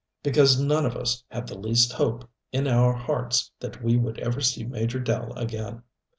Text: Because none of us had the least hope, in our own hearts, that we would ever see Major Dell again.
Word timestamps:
Because 0.23 0.59
none 0.59 0.83
of 0.87 0.95
us 0.97 1.23
had 1.29 1.45
the 1.45 1.55
least 1.59 1.93
hope, 1.93 2.27
in 2.51 2.67
our 2.67 2.95
own 2.95 3.01
hearts, 3.01 3.51
that 3.59 3.83
we 3.83 3.97
would 3.97 4.17
ever 4.17 4.41
see 4.41 4.63
Major 4.63 4.99
Dell 4.99 5.31
again. 5.33 5.83